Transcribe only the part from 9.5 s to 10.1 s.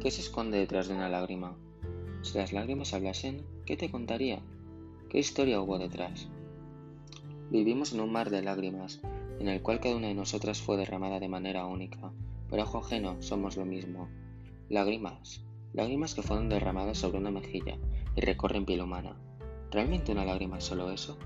cual cada una